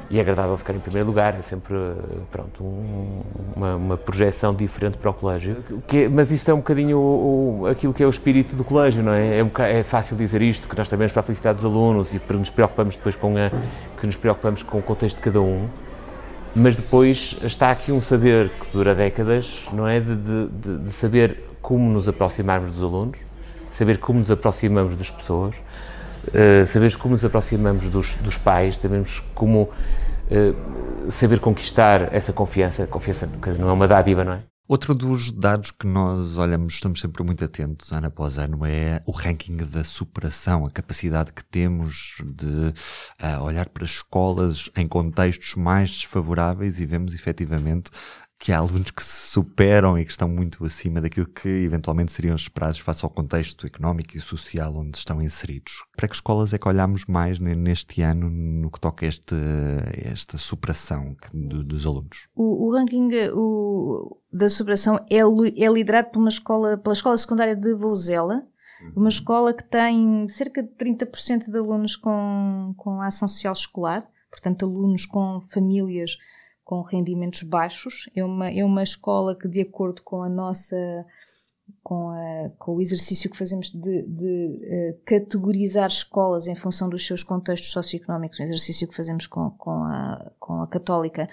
e 0.08 0.18
é 0.18 0.20
agradável 0.20 0.56
ficar 0.56 0.74
em 0.74 0.78
primeiro 0.78 1.08
lugar, 1.08 1.34
é 1.36 1.42
sempre 1.42 1.74
pronto, 2.30 2.62
um, 2.62 3.22
uma, 3.56 3.76
uma, 3.76 3.96
projeção 3.96 4.54
diferente 4.54 4.96
para 4.98 5.10
o 5.10 5.14
colégio. 5.14 5.56
É, 5.92 6.08
mas 6.08 6.30
isso 6.30 6.48
é 6.50 6.54
um 6.54 6.58
bocadinho 6.58 6.98
o, 6.98 7.60
o, 7.62 7.66
aquilo 7.66 7.92
que 7.92 8.02
é 8.02 8.06
o 8.06 8.10
espírito 8.10 8.54
do 8.54 8.62
colégio, 8.62 9.02
não 9.02 9.12
é? 9.12 9.38
É, 9.38 9.44
um, 9.44 9.50
é, 9.58 9.82
fácil 9.82 10.16
dizer 10.16 10.42
isto, 10.42 10.68
que 10.68 10.76
nós 10.76 10.88
também 10.88 11.08
para 11.08 11.20
a 11.20 11.22
felicidade 11.22 11.56
dos 11.56 11.64
alunos 11.64 12.08
e 12.14 12.20
nos 12.34 12.50
preocupamos 12.50 12.94
depois 12.94 13.16
com 13.16 13.34
a, 13.36 13.50
que 13.98 14.06
nos 14.06 14.16
preocupamos 14.16 14.62
com 14.62 14.78
o 14.78 14.82
contexto 14.82 15.16
de 15.16 15.22
cada 15.22 15.40
um, 15.40 15.66
mas 16.54 16.76
depois 16.76 17.36
está 17.42 17.70
aqui 17.70 17.90
um 17.90 18.00
saber 18.00 18.48
que 18.48 18.70
dura 18.72 18.94
décadas, 18.94 19.64
não 19.72 19.88
é? 19.88 19.98
De, 19.98 20.14
de, 20.14 20.78
de 20.84 20.92
saber 20.92 21.44
como 21.60 21.90
nos 21.90 22.08
aproximarmos 22.08 22.70
dos 22.70 22.82
alunos, 22.82 23.18
saber 23.72 23.98
como 23.98 24.20
nos 24.20 24.30
aproximamos 24.30 24.94
das 24.94 25.10
pessoas, 25.10 25.54
uh, 26.28 26.66
saber 26.66 26.96
como 26.96 27.14
nos 27.14 27.24
aproximamos 27.24 27.84
dos, 27.90 28.14
dos 28.16 28.38
pais, 28.38 28.78
sabemos 28.78 29.22
como 29.34 29.62
uh, 29.62 31.10
saber 31.10 31.40
conquistar 31.40 32.14
essa 32.14 32.32
confiança. 32.32 32.86
Confiança 32.86 33.28
não 33.58 33.68
é 33.68 33.72
uma 33.72 33.88
dádiva, 33.88 34.24
não 34.24 34.32
é? 34.32 34.42
Outro 34.68 34.96
dos 34.96 35.30
dados 35.30 35.70
que 35.70 35.86
nós 35.86 36.38
olhamos, 36.38 36.74
estamos 36.74 37.00
sempre 37.00 37.22
muito 37.22 37.44
atentos, 37.44 37.92
ano 37.92 38.08
após 38.08 38.36
ano, 38.36 38.66
é 38.66 39.00
o 39.06 39.12
ranking 39.12 39.58
da 39.58 39.84
superação, 39.84 40.66
a 40.66 40.70
capacidade 40.72 41.32
que 41.32 41.44
temos 41.44 42.16
de 42.24 42.46
uh, 42.46 43.44
olhar 43.44 43.68
para 43.68 43.84
escolas 43.84 44.68
em 44.76 44.88
contextos 44.88 45.54
mais 45.54 45.90
desfavoráveis 45.90 46.80
e 46.80 46.86
vemos 46.86 47.14
efetivamente 47.14 47.92
que 48.38 48.52
há 48.52 48.58
alunos 48.58 48.90
que 48.90 49.02
se 49.02 49.30
superam 49.30 49.98
e 49.98 50.04
que 50.04 50.10
estão 50.10 50.28
muito 50.28 50.64
acima 50.64 51.00
daquilo 51.00 51.26
que 51.26 51.48
eventualmente 51.48 52.12
seriam 52.12 52.36
esperados 52.36 52.78
face 52.78 53.04
ao 53.04 53.10
contexto 53.10 53.66
económico 53.66 54.16
e 54.16 54.20
social 54.20 54.74
onde 54.76 54.98
estão 54.98 55.22
inseridos. 55.22 55.84
Para 55.96 56.08
que 56.08 56.14
escolas 56.14 56.52
é 56.52 56.58
que 56.58 56.68
olhamos 56.68 57.06
mais 57.06 57.38
neste 57.38 58.02
ano 58.02 58.28
no 58.28 58.70
que 58.70 58.80
toca 58.80 59.06
a 59.06 59.08
este, 59.08 59.34
esta 60.04 60.36
superação 60.36 61.16
dos 61.32 61.86
alunos? 61.86 62.28
O, 62.34 62.66
o 62.66 62.76
ranking 62.76 63.08
o, 63.32 64.18
da 64.32 64.48
superação 64.48 64.96
é, 65.10 65.18
é, 65.18 65.72
liderado 65.72 66.10
por 66.10 66.20
uma 66.20 66.28
escola, 66.28 66.76
pela 66.76 66.92
Escola 66.92 67.16
Secundária 67.16 67.56
de 67.56 67.74
Vouzela, 67.74 68.46
uma 68.94 69.08
escola 69.08 69.54
que 69.54 69.64
tem 69.64 70.28
cerca 70.28 70.62
de 70.62 70.68
30% 70.70 71.50
de 71.50 71.56
alunos 71.56 71.96
com, 71.96 72.74
com 72.76 73.00
ação 73.00 73.26
social 73.26 73.54
escolar, 73.54 74.06
portanto 74.30 74.66
alunos 74.66 75.06
com 75.06 75.40
famílias 75.40 76.18
com 76.66 76.82
rendimentos 76.82 77.44
baixos. 77.44 78.10
É 78.14 78.24
uma, 78.24 78.50
é 78.50 78.64
uma 78.64 78.82
escola 78.82 79.36
que, 79.38 79.46
de 79.46 79.60
acordo 79.60 80.02
com 80.02 80.22
a 80.22 80.28
nossa. 80.28 80.76
Com, 81.82 82.10
a, 82.10 82.50
com 82.58 82.76
o 82.76 82.80
exercício 82.80 83.28
que 83.28 83.36
fazemos 83.36 83.70
de, 83.70 84.02
de 84.02 84.94
uh, 84.94 85.00
categorizar 85.04 85.86
escolas 85.88 86.46
em 86.46 86.54
função 86.54 86.88
dos 86.88 87.04
seus 87.04 87.24
contextos 87.24 87.72
socioeconómicos, 87.72 88.38
um 88.38 88.44
exercício 88.44 88.86
que 88.86 88.94
fazemos 88.94 89.26
com, 89.26 89.50
com, 89.50 89.82
a, 89.82 90.30
com 90.38 90.62
a 90.62 90.66
Católica, 90.68 91.28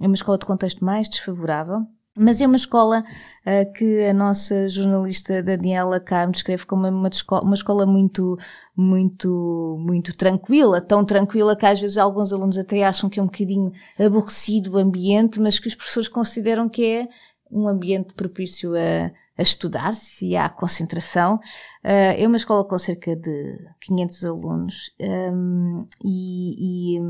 é 0.00 0.06
uma 0.06 0.14
escola 0.14 0.38
de 0.38 0.46
contexto 0.46 0.84
mais 0.84 1.08
desfavorável, 1.08 1.86
mas 2.16 2.40
é 2.40 2.46
uma 2.46 2.56
escola 2.56 3.04
uh, 3.44 3.72
que 3.74 4.04
a 4.06 4.14
nossa 4.14 4.68
jornalista 4.68 5.42
Daniela 5.42 6.00
Carmo 6.00 6.32
descreve 6.32 6.64
como 6.64 6.88
uma, 6.88 7.08
escola, 7.08 7.42
uma 7.42 7.54
escola 7.54 7.84
muito, 7.84 8.38
muito, 8.74 9.76
muito 9.78 10.16
tranquila, 10.16 10.80
tão 10.80 11.04
tranquila 11.04 11.54
que 11.54 11.66
às 11.66 11.80
vezes 11.80 11.98
alguns 11.98 12.32
alunos 12.32 12.56
até 12.56 12.84
acham 12.84 13.10
que 13.10 13.20
é 13.20 13.22
um 13.22 13.26
bocadinho 13.26 13.70
aborrecido 13.98 14.72
o 14.72 14.78
ambiente, 14.78 15.38
mas 15.38 15.58
que 15.58 15.68
os 15.68 15.74
professores 15.74 16.08
consideram 16.08 16.68
que 16.68 16.84
é 16.84 17.08
um 17.50 17.68
ambiente 17.68 18.14
propício 18.14 18.74
a, 18.74 19.10
a 19.36 19.42
estudar-se 19.42 20.26
e 20.26 20.36
à 20.36 20.48
concentração. 20.48 21.36
Uh, 21.84 22.16
é 22.16 22.26
uma 22.26 22.38
escola 22.38 22.64
com 22.64 22.78
cerca 22.78 23.14
de 23.14 23.58
500 23.82 24.24
alunos 24.24 24.90
um, 24.98 25.86
e, 26.02 26.96
e 26.96 27.00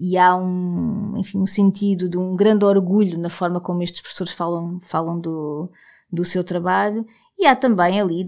e 0.00 0.16
há 0.16 0.34
um, 0.34 1.14
enfim, 1.18 1.38
um 1.38 1.46
sentido 1.46 2.08
de 2.08 2.16
um 2.16 2.34
grande 2.34 2.64
orgulho 2.64 3.18
na 3.18 3.28
forma 3.28 3.60
como 3.60 3.82
estes 3.82 4.00
professores 4.00 4.32
falam, 4.32 4.80
falam 4.80 5.20
do, 5.20 5.70
do 6.10 6.24
seu 6.24 6.42
trabalho. 6.42 7.06
E 7.38 7.46
há 7.46 7.54
também 7.54 8.00
ali 8.00 8.24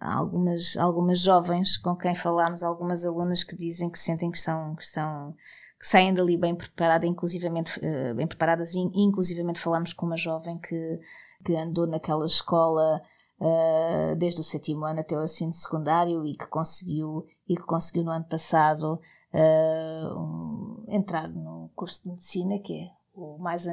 algumas, 0.00 0.76
algumas 0.78 1.20
jovens 1.20 1.76
com 1.76 1.94
quem 1.94 2.14
falamos, 2.14 2.62
algumas 2.62 3.04
alunas 3.04 3.44
que 3.44 3.54
dizem 3.54 3.90
que 3.90 3.98
sentem 3.98 4.30
que 4.30 4.38
são, 4.38 4.74
que 4.74 4.86
são 4.86 5.34
que 5.78 5.86
saem 5.88 6.14
dali 6.14 6.36
bem 6.36 6.54
preparadas, 6.54 7.10
inclusivamente, 7.10 7.78
uh, 7.80 8.14
bem 8.14 8.26
preparadas, 8.26 8.72
e 8.72 8.78
inclusivamente 8.94 9.58
falamos 9.58 9.92
com 9.92 10.06
uma 10.06 10.16
jovem 10.16 10.56
que, 10.58 11.00
que 11.44 11.56
andou 11.56 11.88
naquela 11.88 12.24
escola 12.24 13.02
uh, 13.40 14.14
desde 14.16 14.40
o 14.40 14.44
sétimo 14.44 14.84
ano 14.84 15.00
até 15.00 15.18
o 15.18 15.24
ensino 15.24 15.52
secundário 15.52 16.24
e 16.24 16.36
que 16.36 16.46
conseguiu, 16.46 17.26
e 17.48 17.56
que 17.56 17.62
conseguiu 17.62 18.04
no 18.04 18.12
ano 18.12 18.24
passado 18.24 19.00
uh, 19.34 20.84
entrar 20.88 21.28
no 21.28 21.70
curso 21.74 22.02
de 22.02 22.10
medicina, 22.10 22.58
que 22.58 22.72
é 22.72 22.90
o 23.14 23.38
mais 23.38 23.66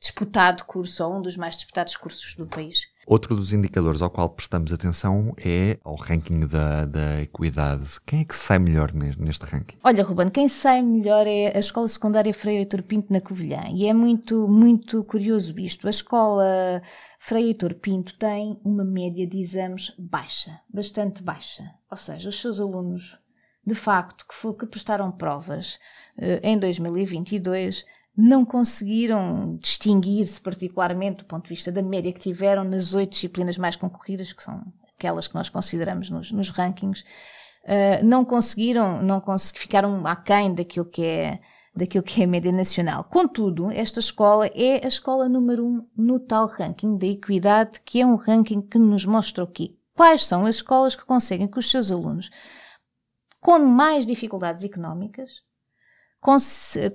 disputado 0.00 0.64
curso, 0.64 1.04
ou 1.04 1.16
um 1.16 1.22
dos 1.22 1.36
mais 1.36 1.56
disputados 1.56 1.96
cursos 1.96 2.34
do 2.36 2.46
país. 2.46 2.86
Outro 3.06 3.34
dos 3.34 3.54
indicadores 3.54 4.02
ao 4.02 4.10
qual 4.10 4.28
prestamos 4.28 4.70
atenção 4.70 5.34
é 5.38 5.78
ao 5.82 5.94
ranking 5.94 6.46
da, 6.46 6.84
da 6.84 7.22
equidade. 7.22 7.98
Quem 8.06 8.20
é 8.20 8.24
que 8.24 8.36
sai 8.36 8.58
melhor 8.58 8.92
neste 8.92 9.46
ranking? 9.46 9.78
Olha, 9.82 10.04
Ruben, 10.04 10.28
quem 10.28 10.46
sai 10.46 10.82
melhor 10.82 11.26
é 11.26 11.56
a 11.56 11.58
Escola 11.58 11.88
Secundária 11.88 12.34
Frei 12.34 12.58
Heitor 12.58 12.82
Pinto 12.82 13.10
na 13.10 13.20
Covilhã. 13.20 13.62
E 13.72 13.86
é 13.86 13.94
muito, 13.94 14.46
muito 14.46 15.02
curioso 15.04 15.58
isto. 15.58 15.86
A 15.86 15.90
Escola 15.90 16.82
Frei 17.18 17.46
Heitor 17.46 17.74
Pinto 17.76 18.14
tem 18.18 18.60
uma 18.62 18.84
média 18.84 19.26
de 19.26 19.40
exames 19.40 19.94
baixa, 19.98 20.60
bastante 20.72 21.22
baixa. 21.22 21.64
Ou 21.90 21.96
seja, 21.96 22.28
os 22.28 22.38
seus 22.38 22.60
alunos 22.60 23.18
de 23.68 23.74
facto, 23.74 24.26
que, 24.26 24.34
foi, 24.34 24.54
que 24.54 24.66
prestaram 24.66 25.10
provas 25.12 25.78
uh, 26.16 26.40
em 26.42 26.58
2022 26.58 27.84
não 28.16 28.44
conseguiram 28.44 29.56
distinguir-se 29.60 30.40
particularmente 30.40 31.18
do 31.18 31.24
ponto 31.24 31.44
de 31.44 31.50
vista 31.50 31.70
da 31.70 31.80
média 31.80 32.12
que 32.12 32.18
tiveram 32.18 32.64
nas 32.64 32.92
oito 32.92 33.10
disciplinas 33.10 33.56
mais 33.56 33.76
concorridas, 33.76 34.32
que 34.32 34.42
são 34.42 34.60
aquelas 34.96 35.28
que 35.28 35.36
nós 35.36 35.48
consideramos 35.48 36.10
nos, 36.10 36.32
nos 36.32 36.50
rankings, 36.50 37.04
uh, 37.64 38.04
não 38.04 38.24
conseguiram, 38.24 39.00
não 39.00 39.20
cons 39.20 39.52
ficaram 39.54 40.04
aquém 40.04 40.52
daquilo 40.52 40.86
que 40.86 41.04
é 41.04 41.38
daquilo 41.76 42.02
que 42.02 42.20
é 42.20 42.24
a 42.24 42.28
média 42.28 42.50
nacional. 42.50 43.04
Contudo, 43.04 43.70
esta 43.70 44.00
escola 44.00 44.48
é 44.48 44.84
a 44.84 44.88
escola 44.88 45.28
número 45.28 45.64
um 45.64 45.86
no 45.96 46.18
tal 46.18 46.48
ranking 46.48 46.98
da 46.98 47.06
equidade, 47.06 47.80
que 47.84 48.00
é 48.00 48.06
um 48.06 48.16
ranking 48.16 48.60
que 48.60 48.80
nos 48.80 49.04
mostra 49.04 49.44
o 49.44 49.46
quê? 49.46 49.76
Quais 49.94 50.24
são 50.24 50.44
as 50.44 50.56
escolas 50.56 50.96
que 50.96 51.04
conseguem 51.04 51.46
que 51.46 51.58
os 51.58 51.70
seus 51.70 51.92
alunos 51.92 52.30
com 53.48 53.60
mais 53.60 54.04
dificuldades 54.04 54.62
económicas, 54.62 55.42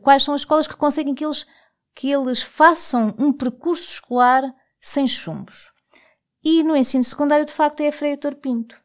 quais 0.04 0.22
são 0.22 0.36
as 0.36 0.42
escolas 0.42 0.68
que 0.68 0.76
conseguem 0.76 1.16
que 1.16 1.26
eles, 1.26 1.48
que 1.96 2.12
eles 2.12 2.44
façam 2.44 3.16
um 3.18 3.34
percurso 3.34 3.94
escolar 3.94 4.44
sem 4.80 5.08
chumbos. 5.08 5.72
E 6.44 6.62
no 6.62 6.78
ensino 6.78 7.04
secundário, 7.04 7.44
de 7.44 7.52
facto, 7.52 7.82
é 7.82 7.88
a 7.88 7.92
Freio 7.92 8.20
Pinto. 8.40 8.80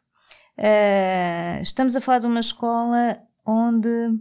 Uh, 0.57 1.61
estamos 1.61 1.95
a 1.95 2.01
falar 2.01 2.21
de 2.21 2.27
uma 2.27 2.41
escola 2.41 3.21
onde 3.45 4.19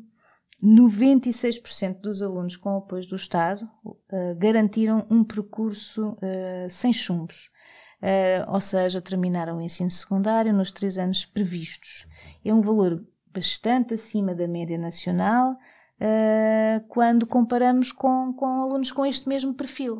96% 0.62 2.02
dos 2.02 2.22
alunos 2.22 2.58
com 2.58 2.74
o 2.74 2.80
apoio 2.80 3.08
do 3.08 3.16
Estado 3.16 3.64
uh, 3.86 4.36
garantiram 4.38 5.08
um 5.10 5.24
percurso 5.24 6.10
uh, 6.10 6.70
sem 6.70 6.92
chumbos. 6.92 7.50
ou 8.50 8.60
seja, 8.60 9.02
terminaram 9.02 9.58
o 9.58 9.62
ensino 9.62 9.90
secundário 9.90 10.52
nos 10.52 10.70
três 10.70 10.98
anos 10.98 11.24
previstos. 11.26 12.06
É 12.44 12.54
um 12.54 12.60
valor 12.60 13.02
bastante 13.38 13.94
acima 13.94 14.34
da 14.34 14.48
média 14.48 14.80
nacional 14.80 15.52
uh, 15.52 16.88
quando 16.88 17.28
comparamos 17.28 17.92
com, 17.92 18.34
com 18.34 18.64
alunos 18.64 18.92
com 18.92 19.06
este 19.06 19.30
mesmo 19.30 19.54
perfil. 19.54 19.98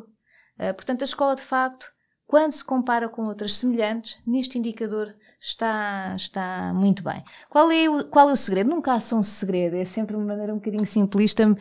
Uh, 0.58 0.74
portanto, 0.74 1.02
a 1.02 1.04
escola, 1.04 1.36
de 1.36 1.42
facto, 1.42 1.86
quando 2.26 2.50
se 2.50 2.64
compara 2.64 3.08
com 3.08 3.26
outras 3.26 3.52
semelhantes, 3.52 4.20
neste 4.26 4.58
indicador 4.58 5.14
está, 5.40 6.14
está 6.16 6.72
muito 6.74 7.02
bem. 7.02 7.22
Qual 7.48 7.70
é, 7.70 7.88
o, 7.88 8.04
qual 8.04 8.28
é 8.28 8.32
o 8.32 8.36
segredo? 8.36 8.70
Nunca 8.70 8.92
há 8.92 9.00
só 9.00 9.16
um 9.16 9.22
segredo, 9.22 9.76
é 9.76 9.84
sempre 9.84 10.16
uma 10.16 10.24
maneira 10.24 10.52
um 10.52 10.56
bocadinho 10.56 10.86
simplista. 10.86 11.48
Uh, 11.48 11.56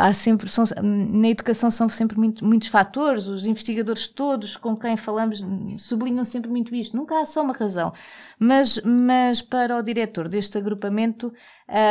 há 0.00 0.12
sempre, 0.12 0.48
são, 0.48 0.64
na 0.82 1.28
educação 1.28 1.70
são 1.70 1.88
sempre 1.88 2.18
muito, 2.18 2.44
muitos 2.44 2.68
fatores, 2.68 3.26
os 3.26 3.46
investigadores 3.46 4.08
todos 4.08 4.56
com 4.56 4.76
quem 4.76 4.96
falamos 4.96 5.44
sublinham 5.78 6.24
sempre 6.24 6.50
muito 6.50 6.74
isto. 6.74 6.96
Nunca 6.96 7.20
há 7.20 7.26
só 7.26 7.42
uma 7.42 7.54
razão. 7.54 7.92
Mas, 8.38 8.80
mas 8.84 9.40
para 9.40 9.76
o 9.76 9.82
diretor 9.82 10.28
deste 10.28 10.58
agrupamento, 10.58 11.32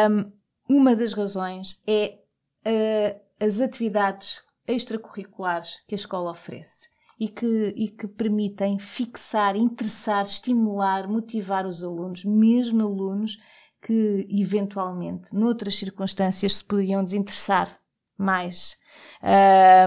um, 0.10 0.32
uma 0.68 0.96
das 0.96 1.14
razões 1.14 1.82
é 1.88 2.18
uh, 2.66 3.20
as 3.40 3.62
atividades 3.62 4.44
extracurriculares 4.68 5.84
que 5.88 5.96
a 5.96 5.98
escola 5.98 6.32
oferece 6.32 6.95
e 7.20 7.30
que, 7.30 7.74
e 7.76 7.88
que 7.90 8.08
permitem 8.08 8.78
fixar, 8.78 9.56
interessar, 9.56 10.24
estimular, 10.24 11.08
motivar 11.08 11.66
os 11.66 11.84
alunos, 11.84 12.26
mesmo 12.26 12.82
alunos 12.82 13.38
que 13.82 14.28
eventualmente, 14.30 15.34
noutras 15.34 15.76
circunstâncias, 15.76 16.56
se 16.56 16.64
poderiam 16.64 17.04
desinteressar 17.04 17.80
mais. 18.18 18.78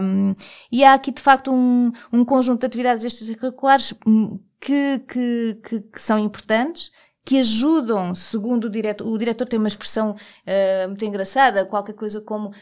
Um, 0.02 0.35
e 0.70 0.85
há 0.85 0.94
aqui, 0.94 1.11
de 1.11 1.20
facto, 1.20 1.52
um, 1.52 1.90
um 2.12 2.25
conjunto 2.25 2.61
de 2.61 2.66
atividades 2.66 3.04
extracurriculares 3.04 3.94
hum, 4.06 4.38
que, 4.61 5.00
que, 5.00 5.61
que, 5.64 5.80
que 5.80 6.02
são 6.02 6.18
importantes, 6.18 6.92
que 7.25 7.38
ajudam, 7.40 8.14
segundo 8.14 8.64
o 8.64 8.70
diretor, 8.70 9.06
o 9.06 9.18
diretor 9.18 9.47
tem 9.47 9.58
uma 9.58 9.68
expressão 9.68 10.12
uh, 10.12 10.88
muito 10.88 11.04
engraçada, 11.04 11.66
qualquer 11.66 11.94
coisa 11.94 12.20
como 12.20 12.52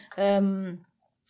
um, 0.43 0.79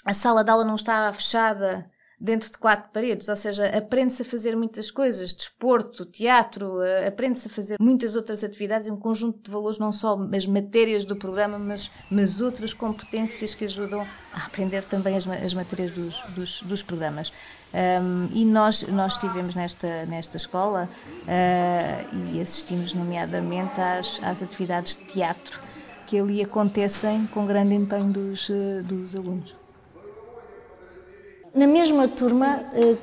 a 0.05 0.15
sala 0.15 0.43
de 0.43 0.51
aula 0.51 0.65
não 0.65 0.77
está 0.77 1.13
fechada 1.13 1.91
dentro 2.19 2.51
de 2.51 2.57
quatro 2.57 2.91
paredes, 2.93 3.29
ou 3.29 3.37
seja, 3.37 3.67
aprende-se 3.77 4.23
a 4.23 4.25
fazer 4.25 4.57
muitas 4.57 4.91
coisas, 4.91 5.35
desporto, 5.35 6.07
teatro, 6.07 6.83
eh, 6.83 7.09
aprende-se 7.09 7.47
a 7.47 7.51
fazer 7.51 7.77
muitas 7.79 8.17
outras 8.17 8.43
atividades, 8.43 8.89
um 8.89 8.97
conjunto 8.97 9.39
de 9.43 9.51
valores, 9.51 9.79
não 9.79 9.93
só 9.93 10.19
as 10.35 10.47
matérias 10.47 11.05
do 11.05 11.15
programa, 11.15 11.59
mas, 11.59 11.91
mas 12.11 12.41
outras 12.41 12.73
competências 12.73 13.55
que 13.55 13.67
ajudam 13.67 14.07
a 14.33 14.47
aprender 14.47 14.83
também 14.85 15.15
as, 15.17 15.27
as 15.29 15.53
matérias 15.53 15.91
dos, 15.91 16.21
dos, 16.35 16.63
dos 16.63 16.83
programas. 16.83 17.31
Um, 17.75 18.29
e 18.33 18.45
nós, 18.47 18.83
nós 18.85 19.15
estivemos 19.15 19.55
nesta, 19.55 20.07
nesta 20.07 20.39
escola 20.39 20.89
uh, 21.23 22.33
e 22.33 22.41
assistimos, 22.41 22.95
nomeadamente, 22.95 23.79
às, 23.79 24.23
às 24.23 24.43
atividades 24.43 24.97
de 24.97 25.13
teatro 25.13 25.61
que 26.07 26.19
ali 26.19 26.43
acontecem 26.43 27.27
com 27.27 27.45
grande 27.47 27.75
empenho 27.75 28.13
dos, 28.13 28.49
eh, 28.49 28.83
dos 28.83 29.15
alunos. 29.17 29.66
Na 31.57 31.67
mesma 31.67 32.07
turma 32.07 32.61
eh, 32.75 32.97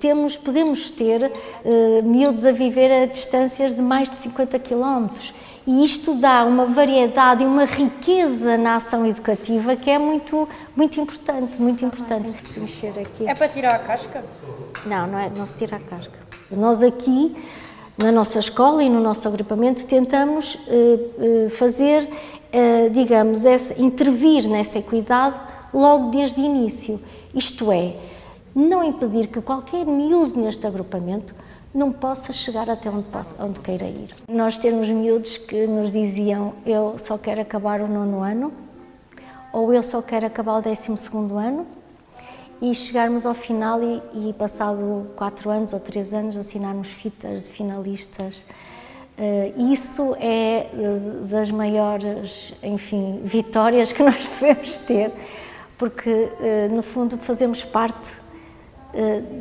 temos, 0.00 0.36
podemos 0.36 0.90
ter 0.90 1.22
eh, 1.64 2.02
miúdos 2.02 2.44
a 2.44 2.50
viver 2.50 2.90
a 2.90 3.06
distâncias 3.06 3.72
de 3.72 3.80
mais 3.80 4.10
de 4.10 4.18
50 4.18 4.58
quilómetros 4.58 5.32
e 5.64 5.84
isto 5.84 6.16
dá 6.16 6.42
uma 6.44 6.66
variedade 6.66 7.44
e 7.44 7.46
uma 7.46 7.64
riqueza 7.64 8.58
na 8.58 8.74
ação 8.74 9.06
educativa 9.06 9.76
que 9.76 9.88
é 9.88 9.96
muito, 9.96 10.48
muito 10.74 11.00
importante, 11.00 11.52
muito 11.56 11.84
importante. 11.84 12.24
Tem 12.24 12.32
que 12.32 12.44
se 12.44 12.58
mexer 12.58 12.98
aqui. 12.98 13.28
É 13.28 13.34
para 13.34 13.48
tirar 13.48 13.76
a 13.76 13.78
casca? 13.78 14.24
Não, 14.84 15.06
não, 15.06 15.18
é, 15.18 15.30
não 15.30 15.46
se 15.46 15.54
tira 15.54 15.76
a 15.76 15.80
casca. 15.80 16.18
Nós 16.50 16.82
aqui, 16.82 17.36
na 17.96 18.10
nossa 18.10 18.40
escola 18.40 18.82
e 18.82 18.90
no 18.90 19.00
nosso 19.00 19.28
agrupamento, 19.28 19.86
tentamos 19.86 20.56
uh, 20.56 21.46
uh, 21.46 21.50
fazer, 21.50 22.02
uh, 22.02 22.90
digamos, 22.90 23.44
essa, 23.44 23.80
intervir 23.80 24.48
nessa 24.48 24.78
equidade 24.80 25.49
logo 25.72 26.10
desde 26.10 26.40
o 26.40 26.44
início. 26.44 27.00
Isto 27.34 27.70
é, 27.72 27.94
não 28.54 28.82
impedir 28.82 29.28
que 29.28 29.40
qualquer 29.40 29.84
miúdo 29.86 30.40
neste 30.40 30.66
agrupamento 30.66 31.34
não 31.74 31.92
possa 31.92 32.32
chegar 32.32 32.68
até 32.68 32.90
onde, 32.90 33.04
possa, 33.04 33.42
onde 33.42 33.60
queira 33.60 33.84
ir. 33.84 34.10
Nós 34.28 34.58
temos 34.58 34.88
miúdos 34.88 35.38
que 35.38 35.66
nos 35.66 35.92
diziam 35.92 36.54
eu 36.66 36.96
só 36.98 37.16
quero 37.16 37.40
acabar 37.40 37.80
o 37.80 37.88
nono 37.88 38.22
ano 38.22 38.52
ou 39.52 39.72
eu 39.72 39.82
só 39.82 40.02
quero 40.02 40.26
acabar 40.26 40.58
o 40.58 40.62
décimo 40.62 40.96
segundo 40.96 41.36
ano 41.36 41.66
e 42.60 42.74
chegarmos 42.74 43.24
ao 43.24 43.34
final 43.34 43.80
e, 43.82 44.02
e 44.12 44.32
passado 44.34 45.06
quatro 45.16 45.48
anos 45.48 45.72
ou 45.72 45.80
três 45.80 46.12
anos 46.12 46.36
assinarmos 46.36 46.90
fitas 46.90 47.44
de 47.44 47.50
finalistas. 47.50 48.44
Uh, 49.18 49.72
isso 49.72 50.16
é 50.18 50.70
uh, 50.72 51.26
das 51.26 51.50
maiores, 51.50 52.54
enfim, 52.62 53.20
vitórias 53.24 53.92
que 53.92 54.02
nós 54.04 54.26
podemos 54.26 54.78
ter, 54.80 55.12
porque 55.80 56.10
uh, 56.10 56.74
no 56.74 56.82
fundo 56.82 57.16
fazemos 57.16 57.64
parte 57.64 58.20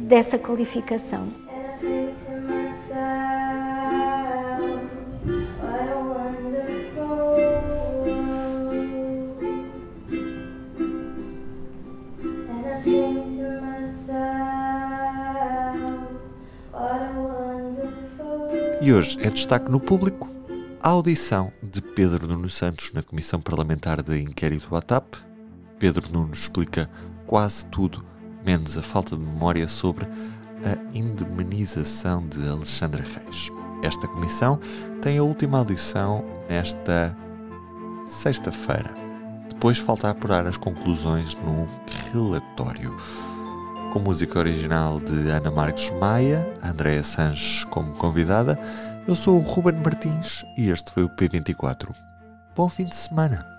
dessa 0.07 0.37
qualificação. 0.37 1.27
E 18.81 18.93
hoje 18.93 19.19
é 19.21 19.29
destaque 19.29 19.69
no 19.69 19.79
público 19.79 20.29
a 20.81 20.89
audição 20.89 21.51
de 21.61 21.81
Pedro 21.81 22.27
Nuno 22.27 22.49
Santos 22.49 22.93
na 22.93 23.03
Comissão 23.03 23.41
Parlamentar 23.41 24.01
de 24.01 24.21
Inquérito 24.21 24.73
à 24.73 24.81
TAP. 24.81 25.28
Pedro 25.79 26.11
Nuno 26.11 26.33
explica 26.33 26.89
quase 27.25 27.65
tudo, 27.67 28.03
menos 28.45 28.77
a 28.77 28.81
falta 28.81 29.15
de 29.15 29.21
memória 29.21 29.67
sobre 29.67 30.05
a 30.05 30.97
indemnização 30.97 32.27
de 32.27 32.47
Alexandra 32.47 33.01
Reis. 33.01 33.49
Esta 33.81 34.07
comissão 34.07 34.59
tem 35.01 35.17
a 35.17 35.23
última 35.23 35.57
audição 35.57 36.25
nesta 36.49 37.15
sexta-feira. 38.09 38.93
Depois 39.49 39.77
falta 39.77 40.09
apurar 40.09 40.45
as 40.45 40.57
conclusões 40.57 41.35
num 41.35 41.65
relatório. 42.11 42.95
Com 43.93 43.99
música 43.99 44.37
original 44.37 44.99
de 44.99 45.29
Ana 45.29 45.49
Marques 45.49 45.89
Maia, 45.91 46.47
Andréa 46.61 47.03
Sanches 47.03 47.63
como 47.65 47.93
convidada, 47.93 48.59
eu 49.07 49.15
sou 49.15 49.37
o 49.37 49.43
Ruben 49.43 49.81
Martins 49.83 50.43
e 50.57 50.69
este 50.69 50.91
foi 50.91 51.03
o 51.03 51.09
P24. 51.09 51.95
Bom 52.55 52.69
fim 52.69 52.83
de 52.83 52.95
semana! 52.95 53.58